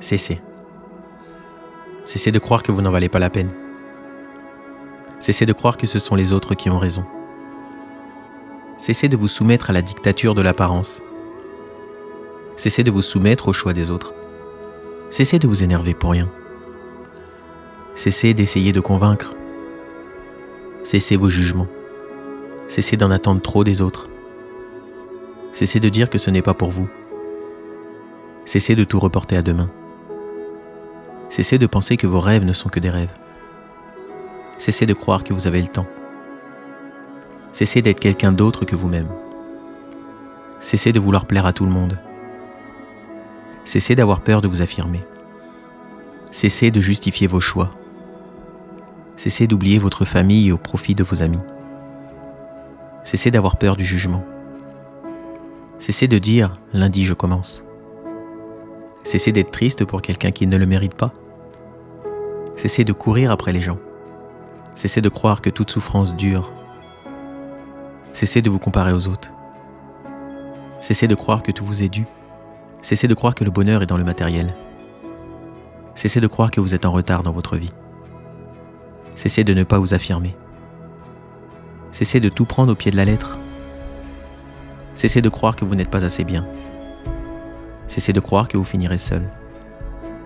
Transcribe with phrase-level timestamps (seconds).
[0.00, 0.40] Cessez.
[2.04, 3.50] Cessez de croire que vous n'en valez pas la peine.
[5.18, 7.04] Cessez de croire que ce sont les autres qui ont raison.
[8.78, 11.02] Cessez de vous soumettre à la dictature de l'apparence.
[12.56, 14.14] Cessez de vous soumettre au choix des autres.
[15.10, 16.28] Cessez de vous énerver pour rien.
[17.94, 19.34] Cessez d'essayer de convaincre.
[20.84, 21.68] Cessez vos jugements.
[22.68, 24.08] Cessez d'en attendre trop des autres.
[25.52, 26.88] Cessez de dire que ce n'est pas pour vous.
[28.44, 29.68] Cessez de tout reporter à demain.
[31.36, 33.12] Cessez de penser que vos rêves ne sont que des rêves.
[34.56, 35.84] Cessez de croire que vous avez le temps.
[37.52, 39.08] Cessez d'être quelqu'un d'autre que vous-même.
[40.60, 41.98] Cessez de vouloir plaire à tout le monde.
[43.66, 45.02] Cessez d'avoir peur de vous affirmer.
[46.30, 47.70] Cessez de justifier vos choix.
[49.16, 51.44] Cessez d'oublier votre famille au profit de vos amis.
[53.04, 54.24] Cessez d'avoir peur du jugement.
[55.80, 57.62] Cessez de dire⁇ lundi je commence⁇
[59.06, 61.12] Cessez d'être triste pour quelqu'un qui ne le mérite pas.
[62.56, 63.78] Cessez de courir après les gens.
[64.74, 66.52] Cessez de croire que toute souffrance dure.
[68.14, 69.30] Cessez de vous comparer aux autres.
[70.80, 72.06] Cessez de croire que tout vous est dû.
[72.80, 74.46] Cessez de croire que le bonheur est dans le matériel.
[75.94, 77.72] Cessez de croire que vous êtes en retard dans votre vie.
[79.14, 80.34] Cessez de ne pas vous affirmer.
[81.90, 83.38] Cessez de tout prendre au pied de la lettre.
[84.94, 86.46] Cessez de croire que vous n'êtes pas assez bien.
[87.86, 89.30] Cessez de croire que vous finirez seul.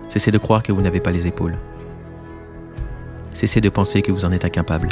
[0.07, 1.57] Cessez de croire que vous n'avez pas les épaules.
[3.33, 4.89] Cessez de penser que vous en êtes incapable.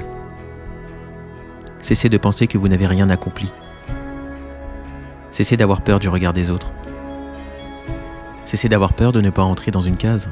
[1.82, 3.52] Cessez de penser que vous n'avez rien accompli.
[5.32, 6.72] Cessez d'avoir peur du regard des autres.
[8.46, 10.30] Cessez d'avoir peur de ne pas entrer dans une case.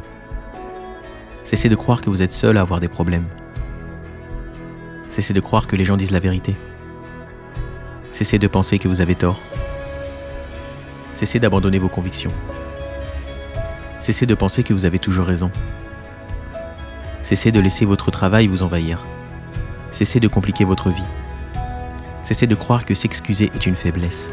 [1.44, 3.28] Cessez de croire que vous êtes seul à avoir des problèmes.
[5.09, 6.55] Cessez de croire que les gens disent la vérité.
[8.11, 9.39] Cessez de penser que vous avez tort.
[11.13, 12.33] Cessez d'abandonner vos convictions.
[14.00, 15.52] Cessez de penser que vous avez toujours raison.
[17.23, 19.05] Cessez de laisser votre travail vous envahir.
[19.91, 21.07] Cessez de compliquer votre vie.
[22.22, 24.31] Cessez de croire que s'excuser est une faiblesse.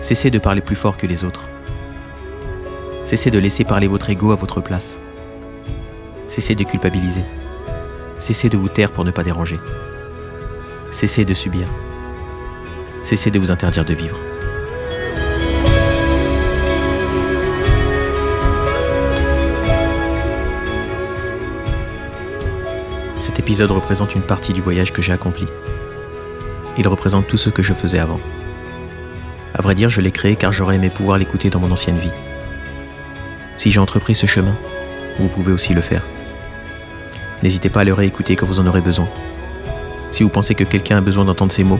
[0.00, 1.48] Cessez de parler plus fort que les autres.
[3.04, 4.98] Cessez de laisser parler votre ego à votre place.
[6.28, 7.24] Cessez de culpabiliser.
[8.18, 9.58] Cessez de vous taire pour ne pas déranger.
[10.90, 11.66] Cessez de subir.
[13.02, 14.18] Cessez de vous interdire de vivre.
[23.30, 25.46] Cet épisode représente une partie du voyage que j'ai accompli.
[26.76, 28.18] Il représente tout ce que je faisais avant.
[29.54, 32.10] À vrai dire, je l'ai créé car j'aurais aimé pouvoir l'écouter dans mon ancienne vie.
[33.56, 34.56] Si j'ai entrepris ce chemin,
[35.20, 36.02] vous pouvez aussi le faire.
[37.44, 39.08] N'hésitez pas à le réécouter quand vous en aurez besoin.
[40.10, 41.78] Si vous pensez que quelqu'un a besoin d'entendre ces mots,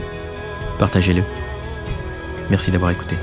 [0.79, 1.23] partagez-le.
[2.49, 3.17] Merci d'avoir écouté.